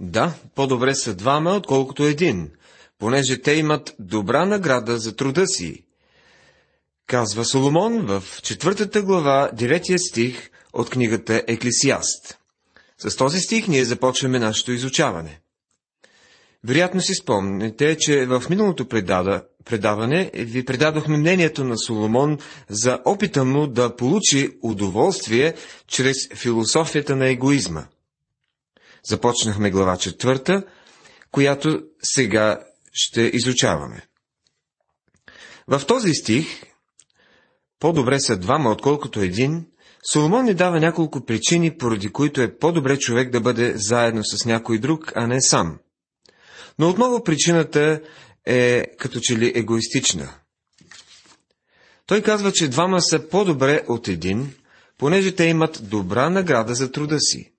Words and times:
Да, 0.00 0.34
по-добре 0.54 0.94
са 0.94 1.14
двама, 1.14 1.50
отколкото 1.50 2.04
един, 2.04 2.50
понеже 2.98 3.42
те 3.42 3.52
имат 3.52 3.94
добра 3.98 4.44
награда 4.46 4.98
за 4.98 5.16
труда 5.16 5.46
си. 5.46 5.84
Казва 7.06 7.44
Соломон 7.44 8.06
в 8.06 8.24
четвъртата 8.42 9.02
глава, 9.02 9.50
деветия 9.52 9.98
стих 9.98 10.50
от 10.72 10.90
книгата 10.90 11.42
Еклесиаст. 11.46 12.38
С 12.98 13.16
този 13.16 13.40
стих 13.40 13.68
ние 13.68 13.84
започваме 13.84 14.38
нашето 14.38 14.72
изучаване. 14.72 15.40
Вероятно 16.64 17.00
си 17.00 17.14
спомните, 17.14 17.96
че 17.98 18.26
в 18.26 18.42
миналото 18.50 18.88
предада, 18.88 19.44
предаване 19.64 20.30
ви 20.34 20.64
предадохме 20.64 21.16
мнението 21.16 21.64
на 21.64 21.78
Соломон 21.78 22.38
за 22.68 22.98
опита 23.04 23.44
му 23.44 23.66
да 23.66 23.96
получи 23.96 24.50
удоволствие 24.62 25.54
чрез 25.86 26.16
философията 26.34 27.16
на 27.16 27.28
егоизма. 27.28 27.84
Започнахме 29.08 29.70
глава 29.70 29.96
четвърта, 29.96 30.62
която 31.30 31.82
сега 32.02 32.60
ще 32.92 33.30
изучаваме. 33.34 34.06
В 35.68 35.82
този 35.86 36.14
стих, 36.14 36.46
по-добре 37.80 38.20
са 38.20 38.36
двама, 38.36 38.70
отколкото 38.70 39.20
един, 39.20 39.66
Соломон 40.12 40.44
ни 40.44 40.54
дава 40.54 40.80
няколко 40.80 41.24
причини, 41.24 41.78
поради 41.78 42.08
които 42.08 42.40
е 42.40 42.58
по-добре 42.58 42.98
човек 42.98 43.30
да 43.30 43.40
бъде 43.40 43.72
заедно 43.76 44.24
с 44.24 44.44
някой 44.44 44.78
друг, 44.78 45.12
а 45.14 45.26
не 45.26 45.42
сам. 45.42 45.78
Но 46.78 46.88
отново 46.88 47.24
причината 47.24 48.00
е 48.46 48.84
като 48.98 49.20
че 49.20 49.38
ли 49.38 49.52
егоистична. 49.54 50.34
Той 52.06 52.22
казва, 52.22 52.52
че 52.52 52.68
двама 52.68 53.02
са 53.02 53.28
по-добре 53.28 53.82
от 53.88 54.08
един, 54.08 54.54
понеже 54.98 55.34
те 55.34 55.44
имат 55.44 55.80
добра 55.82 56.30
награда 56.30 56.74
за 56.74 56.92
труда 56.92 57.20
си. 57.20 57.52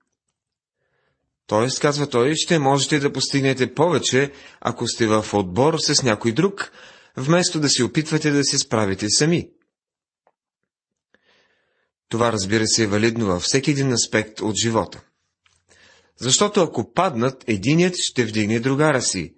Тоест, 1.48 1.80
казва 1.80 2.08
той, 2.08 2.34
ще 2.36 2.58
можете 2.58 2.98
да 2.98 3.12
постигнете 3.12 3.74
повече, 3.74 4.32
ако 4.60 4.88
сте 4.88 5.06
в 5.06 5.26
отбор 5.32 5.78
с 5.78 6.02
някой 6.02 6.32
друг, 6.32 6.72
вместо 7.16 7.60
да 7.60 7.68
се 7.68 7.84
опитвате 7.84 8.30
да 8.30 8.44
се 8.44 8.58
справите 8.58 9.06
сами. 9.08 9.50
Това, 12.08 12.32
разбира 12.32 12.66
се, 12.66 12.82
е 12.82 12.86
валидно 12.86 13.26
във 13.26 13.42
всеки 13.42 13.70
един 13.70 13.92
аспект 13.92 14.40
от 14.40 14.54
живота. 14.62 15.00
Защото 16.20 16.62
ако 16.62 16.92
паднат, 16.92 17.44
единият 17.46 17.94
ще 17.98 18.24
вдигне 18.24 18.60
другара 18.60 19.02
си, 19.02 19.34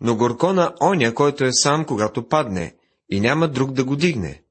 но 0.00 0.16
горко 0.16 0.52
на 0.52 0.74
оня, 0.82 1.14
който 1.14 1.44
е 1.44 1.52
сам, 1.52 1.84
когато 1.84 2.28
падне, 2.28 2.74
и 3.10 3.20
няма 3.20 3.48
друг 3.48 3.72
да 3.72 3.84
го 3.84 3.96
дигне. 3.96 4.42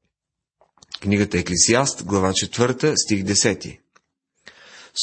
Книгата 1.01 1.37
Еклесиаст, 1.37 2.03
глава 2.03 2.31
4, 2.31 2.93
стих 2.95 3.23
10. 3.23 3.80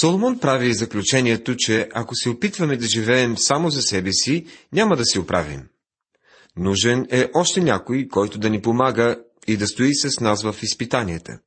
Соломон 0.01 0.39
прави 0.39 0.75
заключението, 0.75 1.55
че 1.57 1.89
ако 1.95 2.15
се 2.15 2.29
опитваме 2.29 2.77
да 2.77 2.87
живеем 2.87 3.39
само 3.39 3.71
за 3.71 3.83
себе 3.83 4.13
си, 4.13 4.47
няма 4.73 4.97
да 4.97 5.05
се 5.05 5.21
оправим. 5.21 5.63
Нужен 6.57 7.07
е 7.11 7.31
още 7.35 7.61
някой, 7.61 8.09
който 8.09 8.39
да 8.39 8.51
ни 8.51 8.63
помага 8.63 9.17
и 9.47 9.57
да 9.57 9.67
стои 9.67 9.95
с 9.95 10.21
нас 10.21 10.43
в 10.43 10.57
изпитанията. 10.63 11.39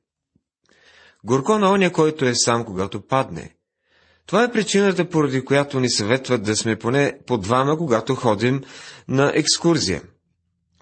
Горко 1.23 1.57
на 1.57 1.71
оня, 1.71 1.91
който 1.91 2.25
е 2.25 2.35
сам, 2.35 2.65
когато 2.65 3.07
падне. 3.07 3.55
Това 4.25 4.43
е 4.43 4.51
причината, 4.51 5.09
поради 5.09 5.45
която 5.45 5.79
ни 5.79 5.89
съветват 5.89 6.43
да 6.43 6.55
сме 6.55 6.79
поне 6.79 7.19
по 7.27 7.37
двама, 7.37 7.77
когато 7.77 8.15
ходим 8.15 8.63
на 9.07 9.31
екскурзия. 9.35 10.01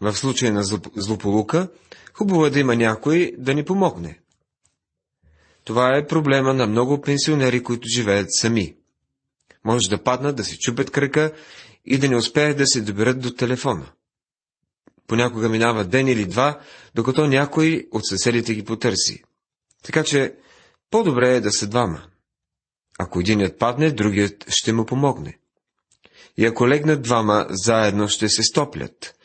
В 0.02 0.14
случай 0.14 0.52
на 0.52 0.64
злополука, 0.96 1.70
хубаво 2.14 2.46
е 2.46 2.50
да 2.50 2.60
има 2.60 2.76
някой 2.76 3.32
да 3.38 3.54
ни 3.54 3.66
помогне. 3.66 4.20
Това 5.70 5.98
е 5.98 6.08
проблема 6.08 6.53
на 6.53 6.67
много 6.67 7.02
пенсионери, 7.02 7.64
които 7.64 7.88
живеят 7.95 8.28
сами. 8.30 8.75
Може 9.64 9.89
да 9.89 10.03
паднат, 10.03 10.36
да 10.36 10.44
си 10.44 10.58
чупят 10.58 10.92
кръка 10.92 11.31
и 11.86 11.98
да 11.98 12.09
не 12.09 12.16
успеят 12.16 12.58
да 12.58 12.67
се 12.67 12.81
доберат 12.81 13.20
до 13.20 13.34
телефона. 13.34 13.92
Понякога 15.08 15.50
минава 15.50 15.86
ден 15.86 16.08
или 16.08 16.26
два, 16.26 16.59
докато 16.95 17.28
някой 17.28 17.88
от 17.92 18.06
съседите 18.06 18.54
ги 18.54 18.66
потърси. 18.66 19.23
Така 19.83 20.04
че 20.04 20.36
по-добре 20.92 21.36
е 21.36 21.42
да 21.42 21.52
са 21.52 21.67
двама. 21.67 22.04
Ако 22.99 23.20
единият 23.20 23.60
падне, 23.60 23.92
другият 23.92 24.45
ще 24.48 24.73
му 24.73 24.86
помогне. 24.86 25.38
И 26.38 26.45
ако 26.45 26.67
легнат 26.67 27.02
двама, 27.02 27.48
заедно 27.49 28.08
ще 28.08 28.30
се 28.30 28.44
стоплят, 28.44 29.15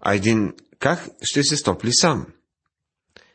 а 0.00 0.14
един 0.14 0.52
как 0.78 1.08
ще 1.22 1.42
се 1.42 1.56
стопли 1.56 1.92
сам. 1.92 2.26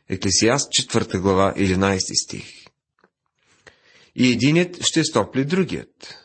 Еклесиаст 0.09 0.71
4 0.71 1.19
глава 1.19 1.53
11 1.57 2.23
стих. 2.23 2.45
И 4.15 4.31
единият 4.31 4.83
ще 4.83 5.03
стопли 5.03 5.45
другият. 5.45 6.15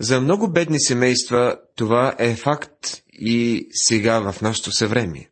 За 0.00 0.20
много 0.20 0.52
бедни 0.52 0.80
семейства 0.80 1.58
това 1.76 2.14
е 2.18 2.36
факт 2.36 3.02
и 3.12 3.68
сега 3.72 4.32
в 4.32 4.40
нашето 4.42 4.72
съвремие. 4.72 5.30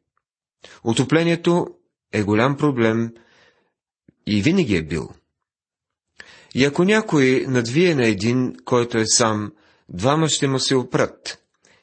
Отоплението 0.85 1.67
е 2.13 2.23
голям 2.23 2.57
проблем 2.57 3.13
и 4.27 4.43
винаги 4.43 4.77
е 4.77 4.83
бил. 4.83 5.09
И 6.55 6.65
ако 6.65 6.85
някой 6.85 7.45
надвие 7.49 7.95
на 7.95 8.07
един, 8.07 8.57
който 8.65 8.99
е 8.99 9.07
сам, 9.07 9.53
двама 9.89 10.29
ще 10.29 10.47
му 10.49 10.59
се 10.59 10.77
опрат. 10.77 11.39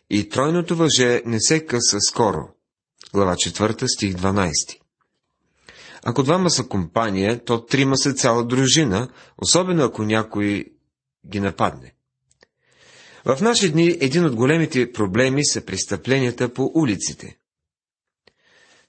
И 0.09 0.29
тройното 0.29 0.75
въже 0.75 1.21
не 1.25 1.39
се 1.39 1.65
къса 1.65 1.97
скоро. 1.99 2.49
Глава 3.13 3.33
4, 3.33 3.95
стих 3.95 4.13
12. 4.13 4.80
Ако 6.05 6.23
двама 6.23 6.49
са 6.49 6.67
компания, 6.67 7.43
то 7.45 7.65
трима 7.65 7.97
са 7.97 8.13
цяла 8.13 8.45
дружина, 8.45 9.09
особено 9.37 9.83
ако 9.83 10.03
някой 10.03 10.65
ги 11.27 11.39
нападне. 11.39 11.93
В 13.25 13.41
наши 13.41 13.71
дни 13.71 13.97
един 14.01 14.25
от 14.25 14.35
големите 14.35 14.91
проблеми 14.91 15.45
са 15.45 15.65
престъпленията 15.65 16.53
по 16.53 16.71
улиците. 16.75 17.37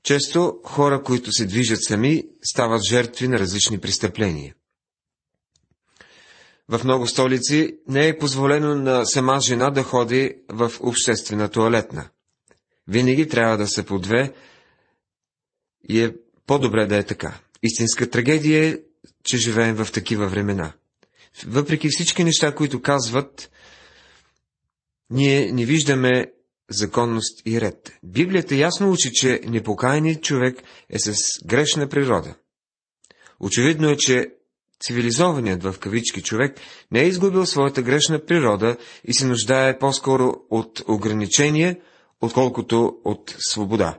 Често 0.02 0.60
хора, 0.64 1.02
които 1.02 1.32
се 1.32 1.46
движат 1.46 1.84
сами, 1.84 2.24
стават 2.42 2.82
жертви 2.88 3.28
на 3.28 3.38
различни 3.38 3.80
престъпления. 3.80 4.54
В 6.68 6.84
много 6.84 7.06
столици 7.06 7.78
не 7.88 8.08
е 8.08 8.18
позволено 8.18 8.74
на 8.74 9.04
сама 9.04 9.40
жена 9.40 9.70
да 9.70 9.82
ходи 9.82 10.34
в 10.48 10.72
обществена 10.80 11.48
туалетна. 11.48 12.08
Винаги 12.88 13.28
трябва 13.28 13.56
да 13.56 13.68
са 13.68 13.82
по 13.84 13.98
две 13.98 14.34
и 15.88 16.02
е 16.02 16.14
по-добре 16.46 16.86
да 16.86 16.96
е 16.96 17.02
така. 17.02 17.40
Истинска 17.62 18.10
трагедия 18.10 18.64
е, 18.64 18.78
че 19.24 19.36
живеем 19.36 19.74
в 19.74 19.92
такива 19.92 20.28
времена. 20.28 20.72
Въпреки 21.46 21.88
всички 21.90 22.24
неща, 22.24 22.54
които 22.54 22.82
казват, 22.82 23.50
ние 25.10 25.52
не 25.52 25.64
виждаме 25.64 26.32
законност 26.70 27.42
и 27.46 27.60
ред. 27.60 27.92
Библията 28.02 28.54
ясно 28.54 28.90
учи, 28.90 29.10
че 29.12 29.40
непокаяният 29.44 30.22
човек 30.22 30.62
е 30.90 30.98
с 30.98 31.14
грешна 31.46 31.88
природа. 31.88 32.34
Очевидно 33.40 33.90
е, 33.90 33.96
че 33.96 34.30
цивилизованият 34.80 35.62
в 35.62 35.74
кавички 35.80 36.22
човек 36.22 36.60
не 36.90 37.00
е 37.00 37.08
изгубил 37.08 37.46
своята 37.46 37.82
грешна 37.82 38.24
природа 38.24 38.76
и 39.04 39.14
се 39.14 39.26
нуждае 39.26 39.78
по-скоро 39.78 40.34
от 40.50 40.82
ограничение, 40.88 41.80
отколкото 42.20 43.00
от 43.04 43.36
свобода. 43.38 43.98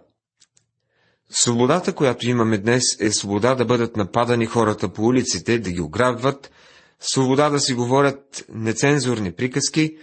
Свободата, 1.36 1.94
която 1.94 2.30
имаме 2.30 2.58
днес, 2.58 2.84
е 3.00 3.12
свобода 3.12 3.56
да 3.56 3.66
бъдат 3.66 3.98
нападани 3.98 4.46
хората 4.46 4.94
по 4.94 5.04
улиците, 5.04 5.60
да 5.60 5.72
ги 5.72 5.82
ограбват, 5.82 6.52
свобода 7.00 7.50
да 7.50 7.60
си 7.60 7.74
говорят 7.74 8.46
нецензурни 8.50 9.32
приказки, 9.32 9.98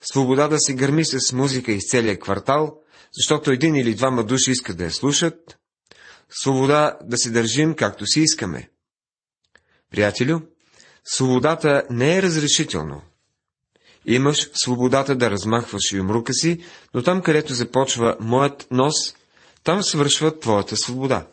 свобода 0.00 0.48
да 0.48 0.56
се 0.58 0.74
гърми 0.74 1.04
с 1.04 1.32
музика 1.32 1.72
из 1.72 1.90
целия 1.90 2.18
квартал, 2.18 2.80
защото 3.12 3.50
един 3.50 3.76
или 3.76 3.94
двама 3.94 4.24
души 4.24 4.50
искат 4.50 4.76
да 4.76 4.84
я 4.84 4.90
слушат, 4.90 5.58
свобода 6.42 6.98
да 7.04 7.16
се 7.18 7.30
държим 7.30 7.74
както 7.74 8.06
си 8.06 8.20
искаме. 8.20 8.70
Приятелю, 9.90 10.40
свободата 11.04 11.82
не 11.90 12.16
е 12.16 12.22
разрешително. 12.22 13.02
Имаш 14.06 14.50
свободата 14.54 15.16
да 15.16 15.30
размахваш 15.30 15.92
юмрука 15.92 16.34
си, 16.34 16.64
но 16.94 17.02
там, 17.02 17.22
където 17.22 17.54
започва 17.54 18.16
моят 18.20 18.66
нос, 18.70 19.14
там 19.68 19.82
свършва 19.82 20.38
твоята 20.38 20.76
свобода. 20.76 21.26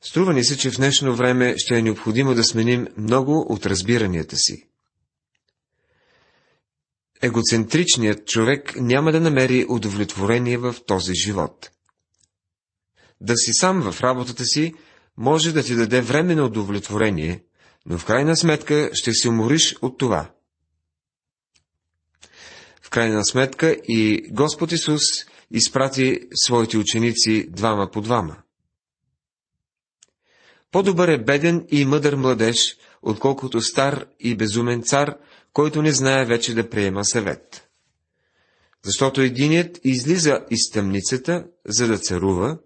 Струва 0.00 0.32
ни 0.32 0.44
се, 0.44 0.58
че 0.58 0.70
в 0.70 0.76
днешно 0.76 1.16
време 1.16 1.54
ще 1.58 1.78
е 1.78 1.82
необходимо 1.82 2.34
да 2.34 2.44
сменим 2.44 2.88
много 2.96 3.46
от 3.48 3.66
разбиранията 3.66 4.36
си. 4.36 4.68
Егоцентричният 7.22 8.26
човек 8.26 8.72
няма 8.76 9.12
да 9.12 9.20
намери 9.20 9.66
удовлетворение 9.68 10.58
в 10.58 10.76
този 10.86 11.14
живот. 11.14 11.70
Да 13.20 13.36
си 13.36 13.52
сам 13.52 13.92
в 13.92 14.00
работата 14.00 14.44
си 14.44 14.74
може 15.16 15.52
да 15.52 15.62
ти 15.62 15.74
даде 15.74 16.00
време 16.00 16.34
на 16.34 16.44
удовлетворение, 16.44 17.44
но 17.86 17.98
в 17.98 18.04
крайна 18.04 18.36
сметка 18.36 18.90
ще 18.92 19.12
се 19.12 19.28
умориш 19.28 19.76
от 19.82 19.98
това. 19.98 20.30
В 22.82 22.90
крайна 22.90 23.24
сметка 23.24 23.76
и 23.88 24.28
Господ 24.30 24.72
Исус 24.72 25.02
изпрати 25.50 26.20
своите 26.34 26.78
ученици 26.78 27.46
двама 27.50 27.90
по 27.90 28.00
двама. 28.00 28.36
По-добър 30.70 31.08
е 31.08 31.24
беден 31.24 31.66
и 31.70 31.84
мъдър 31.84 32.16
младеж, 32.16 32.76
отколкото 33.02 33.60
стар 33.60 34.06
и 34.20 34.36
безумен 34.36 34.82
цар, 34.82 35.16
който 35.52 35.82
не 35.82 35.92
знае 35.92 36.24
вече 36.24 36.54
да 36.54 36.70
приема 36.70 37.04
съвет. 37.04 37.68
Защото 38.84 39.20
единият 39.20 39.80
излиза 39.84 40.40
из 40.50 40.70
тъмницата, 40.70 41.46
за 41.64 41.86
да 41.86 41.98
царува, 41.98 42.58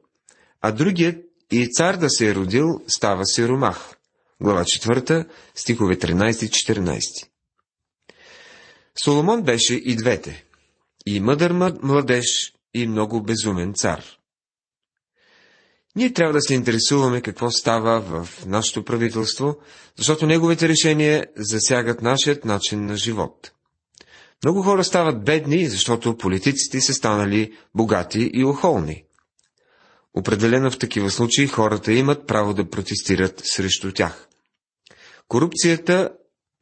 а 0.61 0.73
другият 0.73 1.25
и 1.51 1.69
цар 1.73 1.97
да 1.97 2.11
се 2.11 2.29
е 2.29 2.35
родил, 2.35 2.81
става 2.89 3.27
сиромах. 3.27 3.97
Глава 4.41 4.65
4, 4.65 5.29
стихове 5.55 5.97
13-14. 5.97 7.01
Соломон 9.05 9.43
беше 9.43 9.75
и 9.75 9.97
двете. 9.97 10.45
И 11.07 11.21
мъдър 11.21 11.53
младеж, 11.83 12.55
и 12.75 12.87
много 12.87 13.23
безумен 13.23 13.75
цар. 13.75 14.05
Ние 15.97 16.13
трябва 16.13 16.33
да 16.33 16.41
се 16.41 16.55
интересуваме 16.55 17.21
какво 17.21 17.51
става 17.51 18.01
в 18.01 18.47
нашето 18.47 18.85
правителство, 18.85 19.57
защото 19.97 20.27
неговите 20.27 20.69
решения 20.69 21.27
засягат 21.37 22.03
нашият 22.03 22.45
начин 22.45 22.87
на 22.87 22.97
живот. 22.97 23.53
Много 24.45 24.63
хора 24.63 24.85
стават 24.85 25.25
бедни, 25.25 25.67
защото 25.67 26.17
политиците 26.17 26.81
са 26.81 26.95
станали 26.95 27.53
богати 27.75 28.31
и 28.35 28.45
охолни. 28.45 29.05
Определено 30.15 30.71
в 30.71 30.79
такива 30.79 31.11
случаи 31.11 31.47
хората 31.47 31.93
имат 31.93 32.27
право 32.27 32.55
да 32.55 32.71
протестират 32.71 33.43
срещу 33.45 33.93
тях. 33.93 34.29
Корупцията 35.29 36.11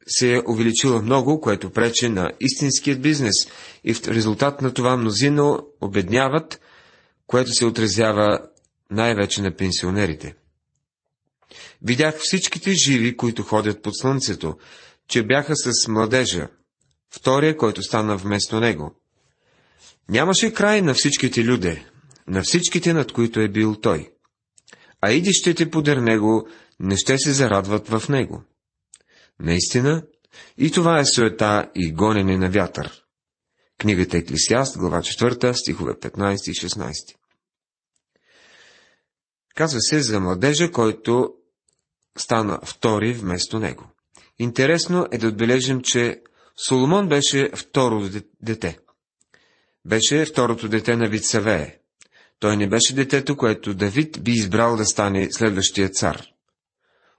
се 0.07 0.33
е 0.33 0.41
увеличила 0.47 1.01
много, 1.01 1.41
което 1.41 1.69
прече 1.69 2.09
на 2.09 2.31
истинският 2.39 3.01
бизнес 3.01 3.35
и 3.83 3.93
в 3.93 4.07
резултат 4.07 4.61
на 4.61 4.73
това 4.73 4.97
мнозина 4.97 5.59
обедняват, 5.81 6.61
което 7.27 7.51
се 7.51 7.65
отразява 7.65 8.39
най-вече 8.91 9.41
на 9.41 9.55
пенсионерите. 9.55 10.35
Видях 11.81 12.15
всичките 12.19 12.73
живи, 12.73 13.17
които 13.17 13.43
ходят 13.43 13.81
под 13.81 13.97
слънцето, 13.97 14.57
че 15.07 15.23
бяха 15.23 15.53
с 15.55 15.87
младежа, 15.87 16.47
втория, 17.09 17.57
който 17.57 17.83
стана 17.83 18.17
вместо 18.17 18.59
него. 18.59 18.95
Нямаше 20.09 20.53
край 20.53 20.81
на 20.81 20.93
всичките 20.93 21.43
люде, 21.43 21.85
на 22.27 22.41
всичките, 22.41 22.93
над 22.93 23.11
които 23.11 23.39
е 23.39 23.47
бил 23.47 23.75
той. 23.75 24.09
А 25.01 25.11
идищите 25.11 25.69
подер 25.69 25.97
него 25.97 26.47
не 26.79 26.97
ще 26.97 27.17
се 27.17 27.31
зарадват 27.31 27.87
в 27.87 28.09
него. 28.09 28.43
Наистина, 29.39 30.03
и 30.57 30.71
това 30.71 30.99
е 30.99 31.05
суета 31.05 31.71
и 31.75 31.91
гонене 31.91 32.37
на 32.37 32.49
вятър. 32.49 33.03
Книгата 33.77 34.17
Еклисиаст, 34.17 34.77
глава 34.77 34.99
4, 34.99 35.53
стихове 35.53 35.93
15 35.93 36.33
и 36.33 36.53
16. 36.53 37.15
Казва 39.55 39.81
се 39.81 40.01
за 40.01 40.19
младежа, 40.19 40.71
който 40.71 41.33
стана 42.17 42.59
втори 42.65 43.13
вместо 43.13 43.59
него. 43.59 43.83
Интересно 44.39 45.07
е 45.11 45.17
да 45.17 45.27
отбележим, 45.27 45.81
че 45.81 46.21
Соломон 46.67 47.09
беше 47.09 47.51
второ 47.55 48.09
дете. 48.41 48.79
Беше 49.85 50.25
второто 50.25 50.69
дете 50.69 50.95
на 50.95 51.09
Вицавее. 51.09 51.79
Той 52.39 52.57
не 52.57 52.69
беше 52.69 52.95
детето, 52.95 53.37
което 53.37 53.73
Давид 53.73 54.23
би 54.23 54.31
избрал 54.31 54.77
да 54.77 54.85
стане 54.85 55.31
следващия 55.31 55.89
цар. 55.89 56.27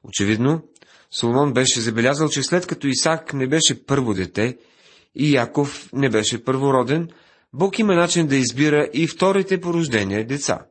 Очевидно, 0.05 0.63
Соломон 1.11 1.53
беше 1.53 1.81
забелязал, 1.81 2.29
че 2.29 2.43
след 2.43 2.67
като 2.67 2.87
Исак 2.87 3.35
не 3.35 3.49
беше 3.49 3.87
първо 3.87 4.15
дете 4.15 4.59
и 5.15 5.35
Яков 5.35 5.89
не 5.93 6.11
беше 6.11 6.45
първороден, 6.45 7.09
Бог 7.53 7.79
има 7.79 7.95
начин 7.95 8.27
да 8.27 8.37
избира 8.37 8.89
и 8.93 9.07
вторите 9.07 9.61
по 9.61 9.75
рождение 9.75 10.25
деца. 10.25 10.67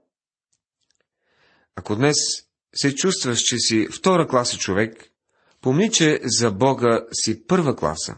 Ако 1.75 1.95
днес 1.95 2.15
се 2.75 2.95
чувстваш, 2.95 3.39
че 3.39 3.57
си 3.57 3.87
втора 3.91 4.27
класа 4.27 4.57
човек, 4.57 5.09
помни, 5.61 5.91
че 5.91 6.19
за 6.23 6.51
Бога 6.51 7.05
си 7.11 7.47
първа 7.47 7.75
класа. 7.75 8.15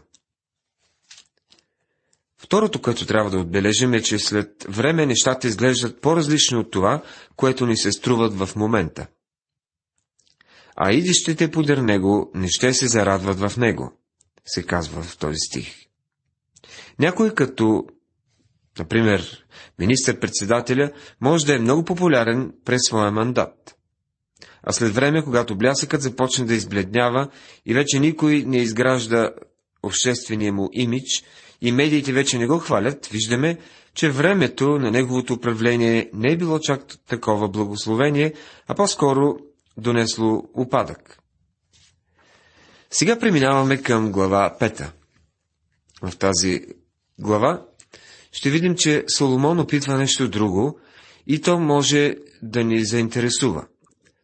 Второто, 2.38 2.82
което 2.82 3.06
трябва 3.06 3.30
да 3.30 3.38
отбележим 3.38 3.94
е, 3.94 4.02
че 4.02 4.18
след 4.18 4.66
време 4.68 5.06
нещата 5.06 5.48
изглеждат 5.48 6.00
по-различни 6.00 6.56
от 6.56 6.70
това, 6.70 7.02
което 7.36 7.66
ни 7.66 7.76
се 7.76 7.92
струват 7.92 8.34
в 8.38 8.56
момента– 8.56 9.06
а 10.82 10.92
идищите 10.92 11.50
подир 11.50 11.78
него 11.78 12.30
не 12.34 12.48
ще 12.48 12.74
се 12.74 12.86
зарадват 12.86 13.40
в 13.40 13.56
него, 13.56 13.92
се 14.46 14.62
казва 14.62 15.02
в 15.02 15.18
този 15.18 15.36
стих. 15.36 15.74
Някой 16.98 17.34
като, 17.34 17.84
например, 18.78 19.44
министър-председателя, 19.78 20.92
може 21.20 21.46
да 21.46 21.54
е 21.54 21.58
много 21.58 21.84
популярен 21.84 22.52
през 22.64 22.80
своя 22.86 23.10
мандат. 23.10 23.76
А 24.62 24.72
след 24.72 24.94
време, 24.94 25.24
когато 25.24 25.56
блясъкът 25.56 26.02
започне 26.02 26.44
да 26.44 26.54
избледнява 26.54 27.28
и 27.66 27.74
вече 27.74 27.98
никой 27.98 28.44
не 28.46 28.56
изгражда 28.56 29.30
обществения 29.82 30.52
му 30.52 30.68
имидж 30.72 31.24
и 31.60 31.72
медиите 31.72 32.12
вече 32.12 32.38
не 32.38 32.46
го 32.46 32.58
хвалят, 32.58 33.06
виждаме, 33.06 33.58
че 33.94 34.10
времето 34.10 34.68
на 34.68 34.90
неговото 34.90 35.32
управление 35.32 36.10
не 36.14 36.32
е 36.32 36.36
било 36.36 36.58
чак 36.58 36.84
такова 37.08 37.48
благословение, 37.48 38.32
а 38.68 38.74
по-скоро 38.74 39.36
донесло 39.76 40.42
упадък. 40.54 41.18
Сега 42.90 43.18
преминаваме 43.18 43.82
към 43.82 44.12
глава 44.12 44.56
5. 44.60 44.90
В 46.02 46.16
тази 46.16 46.62
глава 47.18 47.66
ще 48.32 48.50
видим, 48.50 48.76
че 48.76 49.04
Соломон 49.08 49.60
опитва 49.60 49.98
нещо 49.98 50.28
друго 50.28 50.78
и 51.26 51.40
то 51.40 51.58
може 51.58 52.16
да 52.42 52.64
ни 52.64 52.84
заинтересува. 52.84 53.66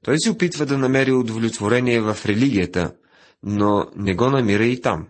Той 0.05 0.21
се 0.21 0.31
опитва 0.31 0.67
да 0.67 0.79
намери 0.79 1.13
удовлетворение 1.13 2.01
в 2.01 2.19
религията, 2.27 2.95
но 3.43 3.87
не 3.97 4.15
го 4.15 4.31
намира 4.31 4.65
и 4.65 4.81
там. 4.81 5.09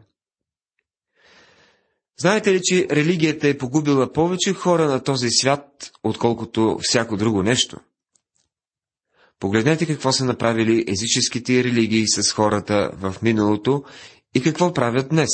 Знаете 2.18 2.52
ли, 2.54 2.60
че 2.62 2.86
религията 2.90 3.48
е 3.48 3.58
погубила 3.58 4.12
повече 4.12 4.52
хора 4.52 4.86
на 4.86 5.02
този 5.02 5.30
свят, 5.30 5.90
отколкото 6.02 6.78
всяко 6.82 7.16
друго 7.16 7.42
нещо? 7.42 7.80
Погледнете 9.40 9.86
какво 9.86 10.12
са 10.12 10.24
направили 10.24 10.84
езическите 10.88 11.64
религии 11.64 12.08
с 12.08 12.32
хората 12.32 12.90
в 12.94 13.14
миналото 13.22 13.84
и 14.34 14.42
какво 14.42 14.72
правят 14.72 15.08
днес. 15.08 15.28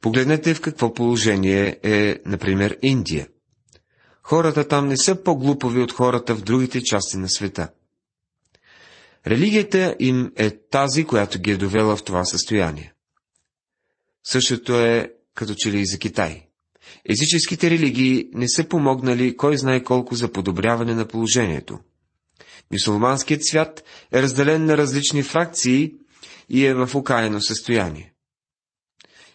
Погледнете 0.00 0.54
в 0.54 0.60
какво 0.60 0.94
положение 0.94 1.78
е, 1.82 2.20
например, 2.26 2.78
Индия. 2.82 3.28
Хората 4.22 4.68
там 4.68 4.88
не 4.88 4.96
са 4.96 5.22
по-глупови 5.22 5.80
от 5.80 5.92
хората 5.92 6.34
в 6.34 6.42
другите 6.42 6.82
части 6.82 7.16
на 7.16 7.28
света. 7.28 7.68
Религията 9.26 9.96
им 10.00 10.32
е 10.36 10.50
тази, 10.50 11.04
която 11.04 11.40
ги 11.40 11.50
е 11.50 11.56
довела 11.56 11.96
в 11.96 12.04
това 12.04 12.24
състояние. 12.24 12.92
Същото 14.24 14.80
е 14.80 15.12
като 15.34 15.54
че 15.56 15.72
ли 15.72 15.80
и 15.80 15.86
за 15.86 15.98
Китай. 15.98 16.46
Езическите 17.08 17.70
религии 17.70 18.28
не 18.32 18.48
са 18.48 18.68
помогнали 18.68 19.36
кой 19.36 19.58
знае 19.58 19.82
колко 19.82 20.14
за 20.14 20.32
подобряване 20.32 20.94
на 20.94 21.08
положението. 21.08 21.78
Мисулманският 22.70 23.44
свят 23.44 23.84
е 24.12 24.22
разделен 24.22 24.64
на 24.64 24.76
различни 24.76 25.22
фракции 25.22 25.94
и 26.48 26.66
е 26.66 26.74
в 26.74 26.94
окаяно 26.94 27.40
състояние. 27.40 28.12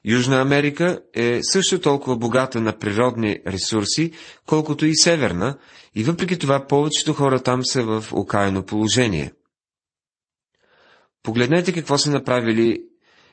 Южна 0.05 0.41
Америка 0.41 1.01
е 1.13 1.39
също 1.43 1.81
толкова 1.81 2.17
богата 2.17 2.61
на 2.61 2.79
природни 2.79 3.39
ресурси, 3.47 4.11
колкото 4.45 4.85
и 4.85 4.95
Северна, 4.95 5.57
и 5.95 6.03
въпреки 6.03 6.39
това 6.39 6.67
повечето 6.67 7.13
хора 7.13 7.43
там 7.43 7.65
са 7.65 7.83
в 7.83 8.05
окаяно 8.13 8.65
положение. 8.65 9.33
Погледнете 11.23 11.73
какво 11.73 11.97
са 11.97 12.11
направили 12.11 12.83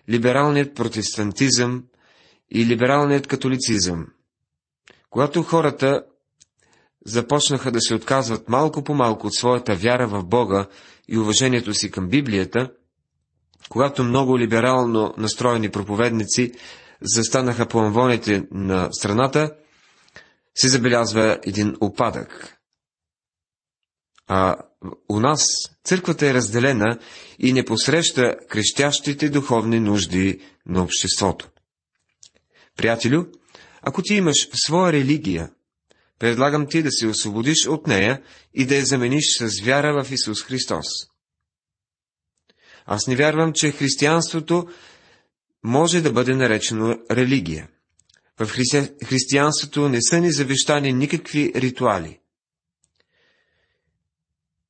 либералният 0.09 0.75
протестантизъм 0.75 1.85
и 2.51 2.67
либералният 2.67 3.27
католицизъм. 3.27 4.07
Когато 5.11 5.43
хората 5.43 6.05
започнаха 7.09 7.71
да 7.71 7.81
се 7.81 7.95
отказват 7.95 8.49
малко 8.49 8.85
по 8.85 8.95
малко 8.95 9.27
от 9.27 9.35
своята 9.35 9.75
вяра 9.75 10.07
в 10.09 10.25
Бога 10.25 10.67
и 11.09 11.19
уважението 11.19 11.75
си 11.75 11.91
към 11.91 12.09
Библията, 12.09 12.71
когато 13.69 14.05
много 14.05 14.39
либерално 14.39 15.15
настроени 15.19 15.71
проповедници 15.71 16.53
застанаха 17.01 17.67
по 17.67 17.79
амвоните 17.79 18.47
на 18.51 18.89
страната, 18.93 19.55
се 20.55 20.69
забелязва 20.69 21.39
един 21.43 21.77
опадък. 21.81 22.59
А 24.27 24.57
у 25.09 25.21
нас 25.21 25.47
църквата 25.85 26.27
е 26.27 26.35
разделена 26.35 26.99
и 27.39 27.53
не 27.53 27.65
посреща 27.65 28.37
крещящите 28.49 29.29
духовни 29.29 29.81
нужди 29.81 30.41
на 30.67 30.83
обществото. 30.83 31.51
Приятелю, 32.77 33.25
ако 33.83 34.03
ти 34.03 34.15
имаш 34.15 34.49
своя 34.53 34.93
религия, 34.93 35.51
Предлагам 36.19 36.67
ти 36.67 36.83
да 36.83 36.91
се 36.91 37.07
освободиш 37.07 37.67
от 37.67 37.87
нея 37.87 38.23
и 38.55 38.67
да 38.67 38.77
я 38.77 38.85
замениш 38.85 39.25
с 39.39 39.61
вяра 39.61 40.05
в 40.05 40.13
Исус 40.13 40.43
Христос. 40.43 40.87
Аз 42.87 43.07
не 43.07 43.17
вярвам, 43.17 43.53
че 43.53 43.73
християнството 43.73 44.69
може 45.63 46.01
да 46.01 46.13
бъде 46.13 46.35
наречено 46.35 46.99
религия. 47.11 47.69
В 48.41 48.47
христи... 48.47 48.91
християнството 49.05 49.89
не 49.89 50.03
са 50.03 50.21
ни 50.21 50.33
завещани 50.33 50.93
никакви 50.93 51.53
ритуали. 51.55 52.21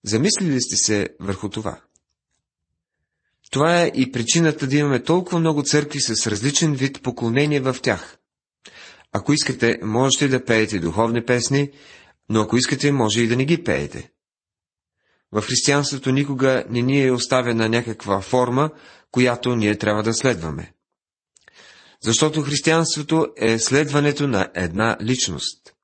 Замислили 0.05 0.61
сте 0.61 0.77
се 0.77 1.09
върху 1.21 1.49
това? 1.49 1.81
Това 3.51 3.83
е 3.83 3.93
и 3.95 4.13
причината 4.13 4.67
да 4.67 4.77
имаме 4.77 5.03
толкова 5.03 5.41
много 5.41 5.63
църкви 5.63 6.01
с 6.01 6.27
различен 6.27 6.75
вид 6.75 7.03
поклонение 7.03 7.61
в 7.61 7.77
тях. 7.83 8.19
Ако 9.13 9.33
искате, 9.33 9.79
можете 9.83 10.29
да 10.29 10.45
пеете 10.45 10.79
духовни 10.79 11.25
песни, 11.25 11.71
но 12.29 12.41
ако 12.41 12.57
искате, 12.57 12.93
може 12.93 13.23
и 13.23 13.29
да 13.29 13.37
не 13.37 13.45
ги 13.45 13.65
пеете. 13.65 14.11
В 15.33 15.43
християнството 15.43 16.13
никога 16.13 16.65
не 16.69 16.83
ни 16.83 17.05
е 17.05 17.13
оставена 17.13 17.69
някаква 17.69 18.21
форма, 18.21 18.71
която 19.11 19.57
ние 19.57 19.79
трябва 19.79 20.03
да 20.03 20.15
следваме. 20.15 20.73
Защото 22.01 22.43
християнството 22.43 23.27
е 23.37 23.59
следването 23.59 24.29
на 24.29 24.51
една 24.55 24.97
личност. 25.03 25.75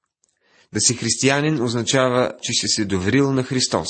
Да 0.73 0.81
си 0.81 0.97
християнин 0.97 1.63
означава, 1.63 2.33
че 2.43 2.53
си 2.53 2.69
се 2.69 2.85
доверил 2.85 3.33
на 3.33 3.43
Христос. 3.43 3.89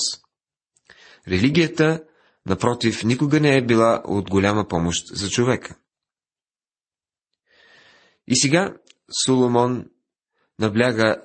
Религията, 1.28 2.04
напротив, 2.46 3.04
никога 3.04 3.40
не 3.40 3.56
е 3.56 3.66
била 3.66 4.02
от 4.04 4.30
голяма 4.30 4.68
помощ 4.68 5.16
за 5.16 5.30
човека. 5.30 5.76
И 8.26 8.36
сега 8.36 8.74
Соломон 9.24 9.84
набляга 10.58 11.16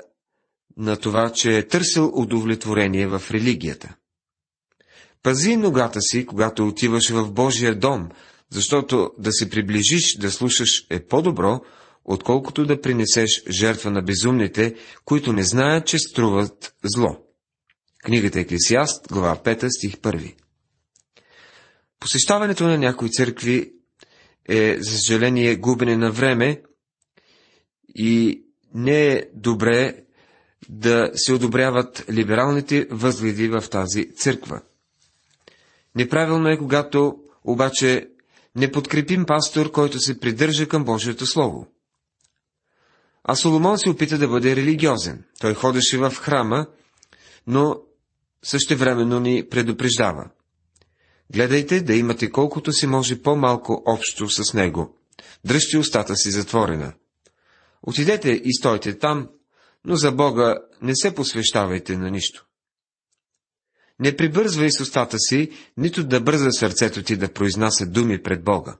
на 0.77 0.97
това, 0.97 1.31
че 1.31 1.57
е 1.57 1.67
търсил 1.67 2.11
удовлетворение 2.13 3.07
в 3.07 3.23
религията. 3.31 3.95
Пази 5.23 5.55
ногата 5.55 6.01
си, 6.01 6.25
когато 6.25 6.67
отиваш 6.67 7.09
в 7.09 7.31
Божия 7.31 7.79
дом, 7.79 8.09
защото 8.49 9.11
да 9.17 9.31
се 9.31 9.49
приближиш 9.49 10.17
да 10.17 10.31
слушаш 10.31 10.85
е 10.89 10.99
по-добро, 10.99 11.61
отколкото 12.05 12.65
да 12.65 12.81
принесеш 12.81 13.43
жертва 13.49 13.91
на 13.91 14.01
безумните, 14.01 14.75
които 15.05 15.33
не 15.33 15.43
знаят, 15.43 15.87
че 15.87 15.97
струват 15.99 16.73
зло. 16.83 17.17
Книгата 18.03 18.39
Еклесиаст, 18.39 19.07
глава 19.07 19.35
5, 19.35 19.77
стих 19.77 19.95
1. 19.95 20.35
Посещаването 21.99 22.63
на 22.63 22.77
някои 22.77 23.11
църкви 23.11 23.73
е, 24.49 24.77
за 24.79 24.97
съжаление, 24.97 25.55
губене 25.55 25.97
на 25.97 26.11
време 26.11 26.61
и 27.95 28.43
не 28.73 29.07
е 29.07 29.23
добре 29.33 30.03
да 30.69 31.11
се 31.15 31.33
одобряват 31.33 32.05
либералните 32.11 32.87
възгледи 32.91 33.47
в 33.47 33.63
тази 33.71 34.15
църква. 34.15 34.61
Неправилно 35.95 36.49
е, 36.49 36.57
когато 36.57 37.15
обаче 37.43 38.09
не 38.55 38.71
подкрепим 38.71 39.25
пастор, 39.25 39.71
който 39.71 39.99
се 39.99 40.19
придържа 40.19 40.67
към 40.67 40.83
Божието 40.83 41.25
Слово. 41.25 41.67
А 43.23 43.35
Соломон 43.35 43.77
се 43.77 43.89
опита 43.89 44.17
да 44.17 44.27
бъде 44.27 44.55
религиозен. 44.55 45.23
Той 45.39 45.53
ходеше 45.53 45.97
в 45.97 46.11
храма, 46.11 46.67
но 47.47 47.81
същевременно 48.43 49.19
ни 49.19 49.49
предупреждава. 49.49 50.29
Гледайте 51.33 51.81
да 51.81 51.95
имате 51.95 52.31
колкото 52.31 52.71
си 52.71 52.87
може 52.87 53.21
по-малко 53.21 53.83
общо 53.85 54.29
с 54.29 54.53
него. 54.53 54.97
Дръжте 55.45 55.77
устата 55.77 56.15
си 56.15 56.31
затворена. 56.31 56.93
Отидете 57.81 58.31
и 58.31 58.53
стойте 58.53 58.97
там, 58.97 59.29
но 59.85 59.95
за 59.95 60.11
Бога 60.11 60.57
не 60.81 60.95
се 60.95 61.15
посвещавайте 61.15 61.97
на 61.97 62.11
нищо. 62.11 62.45
Не 63.99 64.15
прибързвай 64.15 64.71
с 64.71 64.79
устата 64.79 65.19
си, 65.19 65.51
нито 65.77 66.03
да 66.03 66.21
бърза 66.21 66.51
сърцето 66.51 67.03
ти 67.03 67.17
да 67.17 67.33
произнася 67.33 67.85
думи 67.85 68.21
пред 68.21 68.43
Бога. 68.43 68.77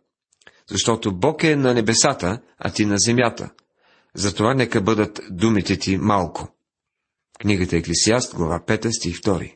Защото 0.70 1.18
Бог 1.18 1.44
е 1.44 1.56
на 1.56 1.74
небесата, 1.74 2.42
а 2.58 2.72
ти 2.72 2.86
на 2.86 2.96
земята. 2.98 3.50
Затова 4.16 4.54
нека 4.54 4.82
бъдат 4.82 5.22
думите 5.30 5.80
ти 5.80 5.98
малко. 5.98 6.56
Книгата 7.40 7.78
Еклесиаст, 7.78 8.36
глава 8.36 8.60
5, 8.60 8.98
стих 8.98 9.20
2. 9.20 9.56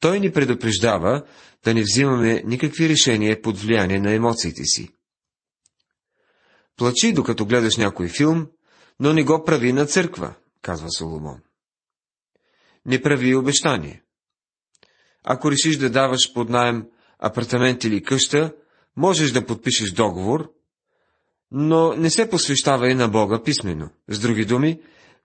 Той 0.00 0.20
ни 0.20 0.32
предупреждава 0.32 1.24
да 1.64 1.74
не 1.74 1.82
взимаме 1.82 2.42
никакви 2.46 2.88
решения 2.88 3.42
под 3.42 3.58
влияние 3.58 4.00
на 4.00 4.12
емоциите 4.12 4.64
си. 4.64 4.88
Плачи, 6.78 7.12
докато 7.12 7.46
гледаш 7.46 7.76
някой 7.76 8.08
филм, 8.08 8.46
но 9.00 9.12
не 9.12 9.24
го 9.24 9.44
прави 9.44 9.72
на 9.72 9.86
църква, 9.86 10.34
казва 10.62 10.90
Соломон. 10.90 11.40
Не 12.86 13.02
прави 13.02 13.34
обещание. 13.34 14.02
Ако 15.24 15.50
решиш 15.50 15.76
да 15.76 15.90
даваш 15.90 16.32
под 16.34 16.48
найем 16.48 16.86
апартамент 17.18 17.84
или 17.84 18.02
къща, 18.02 18.54
можеш 18.96 19.30
да 19.32 19.46
подпишеш 19.46 19.90
договор, 19.90 20.52
но 21.50 21.96
не 21.96 22.10
се 22.10 22.30
посвещава 22.30 22.90
и 22.90 22.94
на 22.94 23.08
Бога 23.08 23.42
писменно. 23.42 23.90
С 24.08 24.18
други 24.18 24.44
думи, 24.44 24.80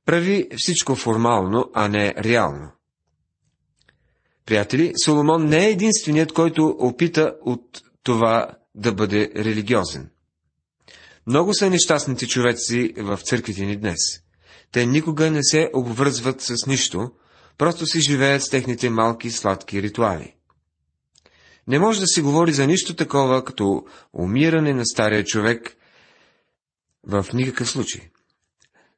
прави 0.05 0.47
всичко 0.57 0.95
формално, 0.95 1.71
а 1.73 1.87
не 1.87 2.13
реално. 2.17 2.71
Приятели, 4.45 4.93
Соломон 5.05 5.45
не 5.45 5.65
е 5.65 5.69
единственият, 5.69 6.33
който 6.33 6.75
опита 6.79 7.35
от 7.41 7.81
това 8.03 8.57
да 8.75 8.93
бъде 8.93 9.31
религиозен. 9.35 10.12
Много 11.27 11.53
са 11.53 11.69
нещастните 11.69 12.27
човеци 12.27 12.93
в 12.97 13.19
църквите 13.23 13.65
ни 13.65 13.77
днес. 13.77 13.99
Те 14.71 14.85
никога 14.85 15.31
не 15.31 15.43
се 15.43 15.69
обвързват 15.73 16.41
с 16.41 16.65
нищо, 16.67 17.11
просто 17.57 17.85
си 17.85 17.99
живеят 17.99 18.43
с 18.43 18.49
техните 18.49 18.89
малки 18.89 19.31
сладки 19.31 19.81
ритуали. 19.81 20.35
Не 21.67 21.79
може 21.79 21.99
да 21.99 22.07
се 22.07 22.21
говори 22.21 22.53
за 22.53 22.67
нищо 22.67 22.95
такова, 22.95 23.43
като 23.43 23.85
умиране 24.13 24.73
на 24.73 24.85
стария 24.85 25.23
човек 25.23 25.75
в 27.03 27.25
никакъв 27.33 27.69
случай. 27.69 28.01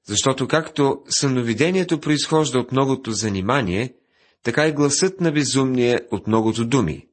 Защото 0.04 0.48
както 0.48 1.04
съновидението 1.10 2.00
произхожда 2.00 2.60
от 2.60 2.72
многото 2.72 3.12
занимание, 3.12 3.94
така 4.44 4.68
и 4.68 4.74
гласът 4.74 5.22
на 5.22 5.32
безумния 5.32 6.02
от 6.12 6.28
многото 6.28 6.66
думи. 6.66 7.08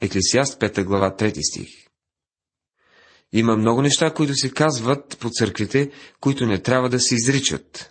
Еклесиаст 0.00 0.60
5 0.60 0.84
глава 0.84 1.16
3 1.16 1.40
стих 1.50 1.81
Има 3.32 3.56
много 3.56 3.82
неща, 3.82 4.14
които 4.14 4.34
се 4.34 4.50
казват 4.50 5.18
по 5.20 5.30
църквите, 5.30 5.90
които 6.20 6.46
не 6.46 6.62
трябва 6.62 6.88
да 6.88 7.00
се 7.00 7.14
изричат. 7.14 7.90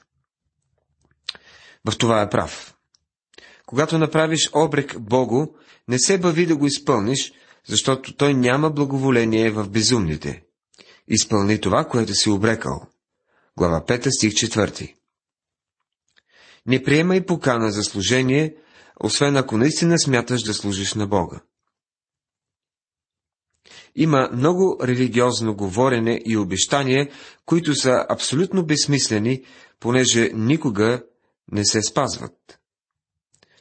В 1.90 1.98
това 1.98 2.22
е 2.22 2.30
прав. 2.30 2.76
Когато 3.66 3.98
направиш 3.98 4.50
обрек 4.54 5.00
Богу, 5.00 5.46
не 5.88 6.00
се 6.00 6.18
бави 6.18 6.46
да 6.46 6.56
го 6.56 6.68
изпълниш, 6.68 7.34
защото 7.68 8.16
той 8.16 8.34
няма 8.34 8.70
благоволение 8.70 9.52
в 9.52 9.70
безумните. 9.70 10.44
Изпълни 11.08 11.62
това, 11.62 11.86
което 11.86 12.14
си 12.14 12.30
обрекал. 12.30 12.88
Глава 13.58 13.86
5, 13.88 14.10
стих 14.18 14.34
4. 14.34 14.96
Не 16.66 16.84
приемай 16.84 17.26
покана 17.26 17.72
за 17.72 17.84
служение, 17.84 18.56
освен 19.04 19.36
ако 19.38 19.58
наистина 19.58 20.00
смяташ 20.00 20.44
да 20.44 20.54
служиш 20.54 20.94
на 20.94 21.08
Бога. 21.08 21.42
Има 23.96 24.30
много 24.34 24.78
религиозно 24.84 25.56
говорене 25.56 26.22
и 26.26 26.38
обещания, 26.38 27.10
които 27.46 27.76
са 27.76 28.06
абсолютно 28.10 28.66
безсмислени, 28.66 29.44
понеже 29.80 30.30
никога 30.34 31.04
не 31.52 31.66
се 31.66 31.82
спазват. 31.82 32.60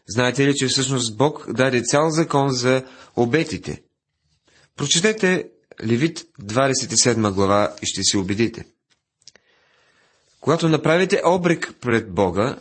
Знаете 0.08 0.46
ли, 0.46 0.54
че 0.54 0.66
всъщност 0.66 1.16
Бог 1.16 1.52
даде 1.52 1.82
цял 1.82 2.10
закон 2.10 2.48
за 2.50 2.82
обетите? 3.16 3.82
Прочетете 4.76 5.48
Левит 5.84 6.18
27 6.42 7.32
глава 7.32 7.74
и 7.82 7.86
ще 7.86 8.02
си 8.02 8.16
убедите. 8.16 8.64
Когато 10.40 10.68
направите 10.68 11.22
обрек 11.24 11.74
пред 11.80 12.12
Бога, 12.12 12.58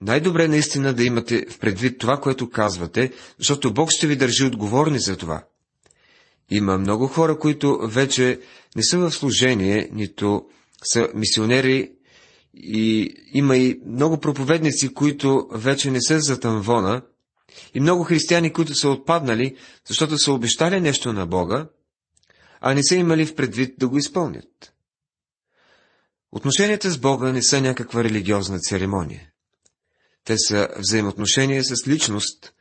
най-добре 0.00 0.48
наистина 0.48 0.94
да 0.94 1.04
имате 1.04 1.46
в 1.50 1.58
предвид 1.58 1.98
това, 1.98 2.20
което 2.20 2.50
казвате, 2.50 3.12
защото 3.38 3.74
Бог 3.74 3.90
ще 3.90 4.06
ви 4.06 4.16
държи 4.16 4.44
отговорни 4.44 4.98
за 4.98 5.16
това. 5.16 5.44
Има 6.50 6.78
много 6.78 7.06
хора, 7.06 7.38
които 7.38 7.78
вече 7.82 8.40
не 8.76 8.82
са 8.82 8.98
в 8.98 9.10
служение, 9.10 9.88
нито 9.92 10.46
са 10.92 11.08
мисионери, 11.14 11.92
и 12.54 13.14
има 13.32 13.56
и 13.56 13.80
много 13.86 14.20
проповедници, 14.20 14.94
които 14.94 15.48
вече 15.52 15.90
не 15.90 16.00
са 16.00 16.20
за 16.20 16.40
тамвона, 16.40 17.02
и 17.74 17.80
много 17.80 18.04
християни, 18.04 18.52
които 18.52 18.74
са 18.74 18.88
отпаднали, 18.88 19.56
защото 19.88 20.18
са 20.18 20.32
обещали 20.32 20.80
нещо 20.80 21.12
на 21.12 21.26
Бога, 21.26 21.68
а 22.60 22.74
не 22.74 22.82
са 22.82 22.94
имали 22.94 23.26
в 23.26 23.34
предвид 23.34 23.74
да 23.78 23.88
го 23.88 23.98
изпълнят. 23.98 24.72
Отношенията 26.32 26.90
с 26.90 26.98
Бога 26.98 27.32
не 27.32 27.42
са 27.42 27.60
някаква 27.60 28.04
религиозна 28.04 28.58
церемония. 28.58 29.30
Те 30.24 30.34
са 30.38 30.68
взаимоотношения 30.78 31.64
с 31.64 31.88
личност, 31.88 32.52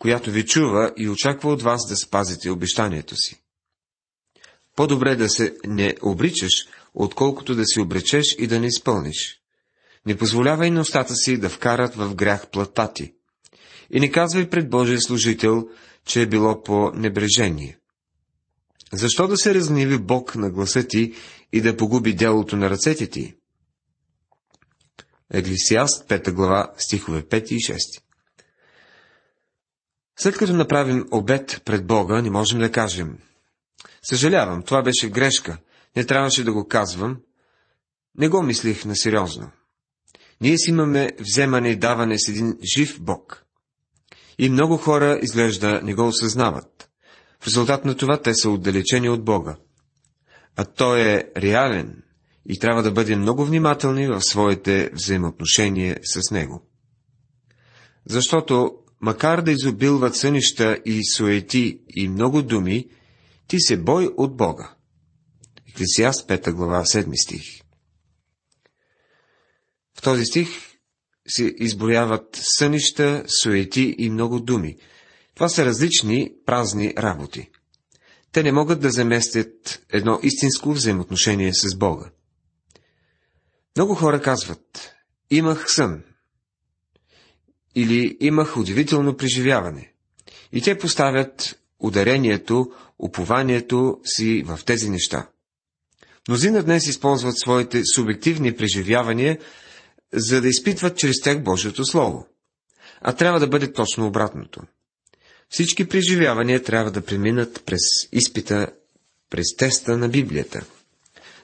която 0.00 0.30
ви 0.30 0.46
чува 0.46 0.92
и 0.96 1.08
очаква 1.08 1.52
от 1.52 1.62
вас 1.62 1.88
да 1.88 1.96
спазите 1.96 2.50
обещанието 2.50 3.16
си. 3.16 3.42
По-добре 4.76 5.16
да 5.16 5.28
се 5.28 5.56
не 5.66 5.94
обричаш, 6.02 6.52
отколкото 6.94 7.54
да 7.54 7.66
се 7.66 7.80
обречеш 7.80 8.24
и 8.38 8.46
да 8.46 8.60
не 8.60 8.66
изпълниш. 8.66 9.40
Не 10.06 10.16
позволявай 10.16 10.70
на 10.70 10.80
устата 10.80 11.14
си 11.14 11.36
да 11.36 11.48
вкарат 11.48 11.94
в 11.94 12.14
грях 12.14 12.50
плата 12.50 12.92
ти. 12.92 13.14
И 13.90 14.00
не 14.00 14.10
казвай 14.10 14.50
пред 14.50 14.70
Божия 14.70 15.00
служител, 15.00 15.68
че 16.04 16.22
е 16.22 16.26
било 16.26 16.62
по 16.62 16.90
небрежение. 16.94 17.78
Защо 18.92 19.28
да 19.28 19.36
се 19.36 19.54
разгневи 19.54 19.98
Бог 19.98 20.34
на 20.34 20.50
гласа 20.50 20.88
ти 20.88 21.14
и 21.52 21.60
да 21.60 21.76
погуби 21.76 22.14
делото 22.14 22.56
на 22.56 22.70
ръцете 22.70 23.06
ти? 23.06 23.34
Еглисиаст, 25.32 26.08
5 26.08 26.32
глава, 26.32 26.72
стихове 26.78 27.22
5 27.22 27.52
и 27.52 27.56
6. 27.56 28.00
След 30.22 30.36
като 30.36 30.52
направим 30.52 31.06
обед 31.10 31.62
пред 31.64 31.86
Бога, 31.86 32.22
не 32.22 32.30
можем 32.30 32.58
да 32.58 32.72
кажем. 32.72 33.18
Съжалявам, 34.02 34.62
това 34.62 34.82
беше 34.82 35.10
грешка. 35.10 35.58
Не 35.96 36.04
трябваше 36.04 36.44
да 36.44 36.52
го 36.52 36.68
казвам. 36.68 37.16
Не 38.18 38.28
го 38.28 38.42
мислих 38.42 38.84
на 38.84 38.96
сериозно. 38.96 39.50
Ние 40.40 40.58
си 40.58 40.70
имаме 40.70 41.10
вземане 41.20 41.68
и 41.68 41.76
даване 41.76 42.18
с 42.18 42.28
един 42.28 42.58
жив 42.74 43.00
Бог. 43.00 43.44
И 44.38 44.48
много 44.48 44.76
хора, 44.76 45.18
изглежда, 45.22 45.80
не 45.82 45.94
го 45.94 46.06
осъзнават. 46.06 46.90
В 47.40 47.46
резултат 47.46 47.84
на 47.84 47.96
това 47.96 48.22
те 48.22 48.34
са 48.34 48.50
отдалечени 48.50 49.08
от 49.08 49.24
Бога. 49.24 49.56
А 50.56 50.64
Той 50.64 51.00
е 51.00 51.24
реален 51.36 52.02
и 52.48 52.58
трябва 52.58 52.82
да 52.82 52.92
бъдем 52.92 53.20
много 53.20 53.44
внимателни 53.44 54.06
в 54.06 54.20
своите 54.20 54.90
взаимоотношения 54.92 55.98
с 56.02 56.30
Него. 56.30 56.62
Защото, 58.06 58.79
макар 59.00 59.42
да 59.42 59.52
изобилват 59.52 60.16
сънища 60.16 60.78
и 60.84 61.04
суети 61.04 61.80
и 61.88 62.08
много 62.08 62.42
думи, 62.42 62.88
ти 63.46 63.60
се 63.60 63.76
бой 63.76 64.10
от 64.16 64.36
Бога. 64.36 64.74
Еклесиаст 65.68 66.28
5 66.28 66.52
глава 66.52 66.84
7 66.84 67.24
стих 67.24 67.62
В 69.98 70.02
този 70.02 70.24
стих 70.24 70.48
се 71.28 71.54
изброяват 71.58 72.40
сънища, 72.58 73.24
суети 73.42 73.94
и 73.98 74.10
много 74.10 74.40
думи. 74.40 74.76
Това 75.34 75.48
са 75.48 75.64
различни 75.64 76.32
празни 76.46 76.94
работи. 76.98 77.50
Те 78.32 78.42
не 78.42 78.52
могат 78.52 78.80
да 78.80 78.90
заместят 78.90 79.86
едно 79.92 80.20
истинско 80.22 80.72
взаимоотношение 80.72 81.54
с 81.54 81.76
Бога. 81.76 82.10
Много 83.76 83.94
хора 83.94 84.22
казват, 84.22 84.94
имах 85.30 85.72
сън, 85.72 86.02
или 87.74 88.16
имах 88.20 88.56
удивително 88.56 89.16
преживяване. 89.16 89.92
И 90.52 90.62
те 90.62 90.78
поставят 90.78 91.58
ударението, 91.80 92.70
упованието 92.98 93.98
си 94.04 94.42
в 94.46 94.60
тези 94.66 94.90
неща. 94.90 95.28
Мнозина 96.28 96.62
днес 96.62 96.86
използват 96.86 97.38
своите 97.38 97.82
субективни 97.84 98.56
преживявания, 98.56 99.38
за 100.12 100.40
да 100.40 100.48
изпитват 100.48 100.98
чрез 100.98 101.20
тях 101.20 101.42
Божието 101.42 101.84
Слово. 101.84 102.26
А 103.00 103.12
трябва 103.12 103.40
да 103.40 103.46
бъде 103.48 103.72
точно 103.72 104.06
обратното. 104.06 104.60
Всички 105.48 105.88
преживявания 105.88 106.62
трябва 106.62 106.90
да 106.90 107.00
преминат 107.00 107.62
през 107.66 107.80
изпита, 108.12 108.72
през 109.30 109.56
теста 109.56 109.96
на 109.96 110.08
Библията. 110.08 110.64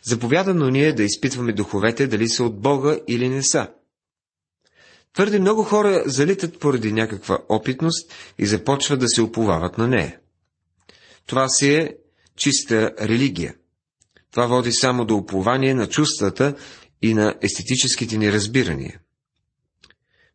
Заповядано 0.03 0.71
ни 0.71 0.85
е 0.85 0.93
да 0.93 1.03
изпитваме 1.03 1.53
духовете 1.53 2.07
дали 2.07 2.29
са 2.29 2.45
от 2.45 2.61
Бога 2.61 2.99
или 3.09 3.29
не 3.29 3.43
са. 3.43 3.69
Твърде 5.17 5.39
много 5.39 5.63
хора 5.63 6.03
залитат 6.07 6.61
поради 6.61 6.93
някаква 6.93 7.39
опитност 7.49 8.15
и 8.39 8.47
започват 8.47 9.01
да 9.01 9.09
се 9.09 9.23
уповават 9.23 9.79
на 9.79 9.89
нея. 9.89 10.19
Това 11.27 11.49
си 11.49 11.75
е 11.75 11.97
чиста 12.37 12.95
религия. 13.01 13.55
Това 14.31 14.47
води 14.47 14.73
само 14.73 15.05
до 15.05 15.17
упование 15.17 15.75
на 15.75 15.89
чувствата 15.89 16.57
и 17.03 17.15
на 17.15 17.35
естетическите 17.43 18.19
ни 18.19 18.33
разбирания. 18.33 19.01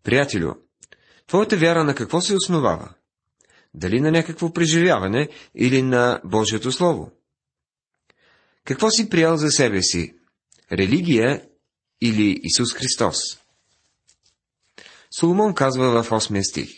Приятелю, 0.04 0.54
твоята 1.28 1.58
вяра 1.58 1.84
на 1.84 1.96
какво 1.96 2.22
се 2.22 2.36
основава? 2.36 2.94
Дали 3.74 4.02
на 4.02 4.12
някакво 4.12 4.54
преживяване 4.54 5.30
или 5.56 5.82
на 5.82 6.22
Божието 6.26 6.72
Слово? 6.72 7.12
Какво 8.66 8.90
си 8.90 9.10
приял 9.10 9.38
за 9.38 9.52
себе 9.52 9.82
си? 9.82 10.14
Религия 10.72 11.46
или 12.02 12.40
Исус 12.44 12.74
Христос? 12.74 13.41
Соломон 15.20 15.54
казва 15.54 16.04
в 16.04 16.10
8 16.10 16.50
стих. 16.50 16.70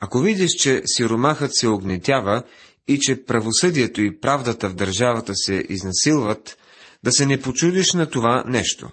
Ако 0.00 0.18
видиш, 0.18 0.50
че 0.50 0.82
сиромахът 0.86 1.56
се 1.56 1.68
огнетява 1.68 2.42
и 2.88 2.98
че 2.98 3.24
правосъдието 3.24 4.00
и 4.00 4.20
правдата 4.20 4.68
в 4.68 4.74
държавата 4.74 5.32
се 5.34 5.64
изнасилват, 5.68 6.58
да 7.04 7.12
се 7.12 7.26
не 7.26 7.40
почудиш 7.40 7.92
на 7.92 8.10
това 8.10 8.44
нещо. 8.46 8.90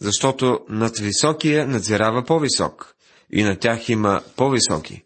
Защото 0.00 0.60
над 0.68 0.98
високия 0.98 1.66
надзирава 1.68 2.24
по-висок 2.24 2.94
и 3.30 3.42
на 3.42 3.58
тях 3.58 3.88
има 3.88 4.22
по-високи. 4.36 5.02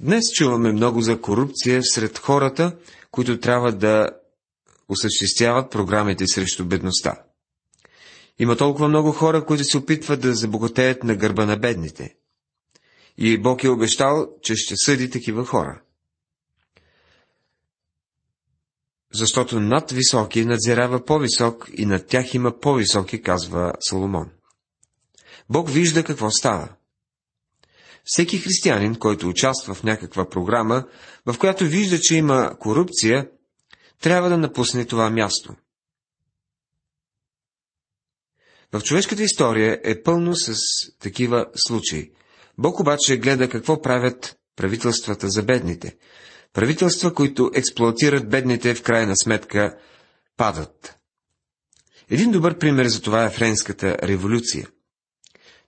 Днес 0.00 0.24
чуваме 0.34 0.72
много 0.72 1.00
за 1.00 1.20
корупция 1.20 1.82
сред 1.84 2.18
хората, 2.18 2.76
които 3.10 3.40
трябва 3.40 3.72
да 3.72 4.10
осъществяват 4.88 5.70
програмите 5.70 6.24
срещу 6.26 6.64
бедността. 6.64 7.14
Има 8.38 8.56
толкова 8.56 8.88
много 8.88 9.12
хора, 9.12 9.44
които 9.44 9.64
се 9.64 9.78
опитват 9.78 10.20
да 10.20 10.34
забогатеят 10.34 11.04
на 11.04 11.16
гърба 11.16 11.46
на 11.46 11.56
бедните. 11.56 12.16
И 13.16 13.38
Бог 13.38 13.64
е 13.64 13.68
обещал, 13.68 14.28
че 14.42 14.56
ще 14.56 14.74
съди 14.76 15.10
такива 15.10 15.44
хора. 15.44 15.80
Защото 19.14 19.60
над 19.60 19.90
високи 19.90 20.44
надзирава 20.44 21.04
по-висок 21.04 21.70
и 21.74 21.86
над 21.86 22.06
тях 22.06 22.34
има 22.34 22.58
по-високи, 22.58 23.22
казва 23.22 23.72
Соломон. 23.88 24.30
Бог 25.50 25.70
вижда 25.70 26.04
какво 26.04 26.30
става. 26.30 26.68
Всеки 28.04 28.38
християнин, 28.38 28.94
който 28.94 29.28
участва 29.28 29.74
в 29.74 29.82
някаква 29.82 30.28
програма, 30.28 30.84
в 31.26 31.38
която 31.38 31.64
вижда, 31.64 32.00
че 32.00 32.16
има 32.16 32.56
корупция, 32.58 33.28
трябва 34.00 34.28
да 34.28 34.38
напусне 34.38 34.84
това 34.84 35.10
място– 35.10 35.54
В 38.72 38.80
човешката 38.82 39.22
история 39.22 39.80
е 39.84 40.02
пълно 40.02 40.36
с 40.36 40.56
такива 40.98 41.46
случаи. 41.56 42.10
Бог 42.58 42.80
обаче 42.80 43.16
гледа 43.16 43.48
какво 43.48 43.82
правят 43.82 44.36
правителствата 44.56 45.28
за 45.28 45.42
бедните. 45.42 45.96
Правителства, 46.52 47.14
които 47.14 47.50
експлуатират 47.54 48.28
бедните, 48.28 48.74
в 48.74 48.82
крайна 48.82 49.16
сметка 49.16 49.78
падат. 50.36 50.98
Един 52.10 52.30
добър 52.30 52.58
пример 52.58 52.86
за 52.86 53.02
това 53.02 53.24
е 53.24 53.30
Френската 53.30 53.96
революция. 54.02 54.68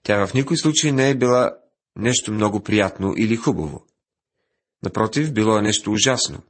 Тя 0.03 0.27
в 0.27 0.33
никой 0.33 0.57
случай 0.57 0.91
не 0.91 1.09
е 1.09 1.15
била 1.15 1.51
нещо 1.95 2.31
много 2.31 2.63
приятно 2.63 3.13
или 3.17 3.35
хубаво. 3.35 3.85
Напротив, 4.83 5.33
било 5.33 5.57
е 5.57 5.61
нещо 5.61 5.91
ужасно. 5.91 6.41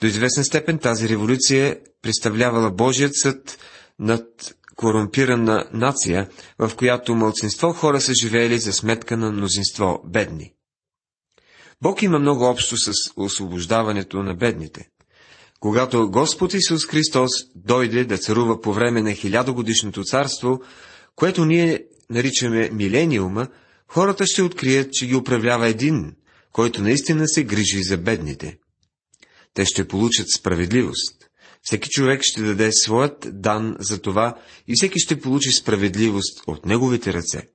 До 0.00 0.06
известен 0.06 0.44
степен 0.44 0.78
тази 0.78 1.08
революция 1.08 1.80
представлявала 2.02 2.70
Божият 2.70 3.12
съд 3.14 3.58
над 3.98 4.54
корумпирана 4.80 5.68
нация, 5.72 6.28
в 6.58 6.72
която 6.76 7.14
мълцинство 7.14 7.72
хора 7.72 8.00
са 8.00 8.12
живеели 8.22 8.58
за 8.58 8.72
сметка 8.72 9.16
на 9.16 9.32
мнозинство 9.32 10.02
бедни. 10.04 10.52
Бог 11.82 12.02
има 12.02 12.18
много 12.18 12.44
общо 12.44 12.76
с 12.76 12.92
освобождаването 13.16 14.22
на 14.22 14.34
бедните. 14.34 14.88
Когато 15.60 16.10
Господ 16.10 16.54
Исус 16.54 16.86
Христос 16.86 17.30
дойде 17.54 18.04
да 18.04 18.18
царува 18.18 18.60
по 18.60 18.72
време 18.72 19.02
на 19.02 19.12
хилядогодишното 19.12 20.04
царство, 20.04 20.60
което 21.16 21.44
ние 21.44 21.84
наричаме 22.10 22.70
милениума, 22.72 23.48
хората 23.88 24.26
ще 24.26 24.42
открият, 24.42 24.92
че 24.92 25.06
ги 25.06 25.14
управлява 25.14 25.68
един, 25.68 26.14
който 26.52 26.82
наистина 26.82 27.28
се 27.28 27.44
грижи 27.44 27.82
за 27.82 27.98
бедните. 27.98 28.58
Те 29.54 29.64
ще 29.64 29.88
получат 29.88 30.30
справедливост. 30.30 31.19
Всеки 31.62 31.88
човек 31.88 32.20
ще 32.22 32.42
даде 32.42 32.72
своят 32.72 33.26
дан 33.32 33.76
за 33.78 34.00
това 34.00 34.38
и 34.68 34.74
всеки 34.76 34.98
ще 34.98 35.20
получи 35.20 35.52
справедливост 35.52 36.42
от 36.46 36.66
неговите 36.66 37.12
ръце. 37.12 37.48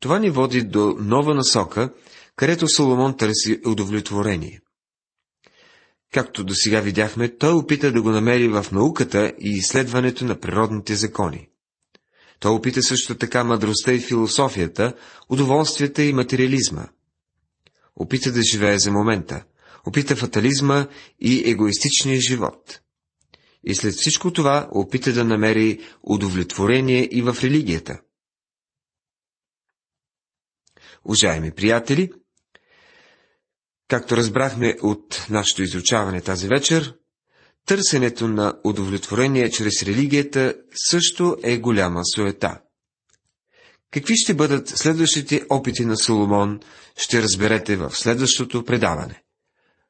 Това 0.00 0.18
ни 0.18 0.30
води 0.30 0.62
до 0.62 0.96
нова 0.98 1.34
насока, 1.34 1.92
където 2.36 2.68
Соломон 2.68 3.16
търси 3.16 3.60
удовлетворение. 3.66 4.60
Както 6.12 6.44
до 6.44 6.54
сега 6.54 6.80
видяхме, 6.80 7.36
той 7.36 7.52
опита 7.52 7.92
да 7.92 8.02
го 8.02 8.10
намери 8.10 8.48
в 8.48 8.66
науката 8.72 9.32
и 9.38 9.50
изследването 9.50 10.24
на 10.24 10.40
природните 10.40 10.94
закони. 10.94 11.48
Той 12.40 12.52
опита 12.52 12.82
също 12.82 13.14
така 13.14 13.44
мъдростта 13.44 13.92
и 13.92 14.00
философията, 14.00 14.94
удоволствията 15.28 16.02
и 16.02 16.12
материализма. 16.12 16.86
Опита 17.96 18.32
да 18.32 18.42
живее 18.42 18.78
за 18.78 18.90
момента, 18.90 19.44
опита 19.86 20.16
фатализма 20.16 20.86
и 21.20 21.50
егоистичния 21.50 22.20
живот. 22.20 22.80
И 23.64 23.74
след 23.74 23.94
всичко 23.94 24.32
това 24.32 24.68
опита 24.72 25.12
да 25.12 25.24
намери 25.24 25.80
удовлетворение 26.02 27.08
и 27.12 27.22
в 27.22 27.36
религията. 27.42 28.00
Уважаеми 31.04 31.50
приятели, 31.50 32.10
както 33.88 34.16
разбрахме 34.16 34.76
от 34.82 35.26
нашето 35.30 35.62
изучаване 35.62 36.20
тази 36.20 36.48
вечер, 36.48 36.94
търсенето 37.66 38.28
на 38.28 38.54
удовлетворение 38.64 39.50
чрез 39.50 39.82
религията 39.82 40.54
също 40.90 41.36
е 41.42 41.58
голяма 41.58 42.00
суета. 42.14 42.60
Какви 43.90 44.16
ще 44.16 44.34
бъдат 44.34 44.68
следващите 44.68 45.46
опити 45.50 45.84
на 45.84 45.96
Соломон, 45.96 46.60
ще 46.96 47.22
разберете 47.22 47.76
в 47.76 47.90
следващото 47.90 48.64
предаване. 48.64 49.22